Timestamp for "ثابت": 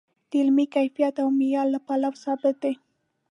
2.23-2.55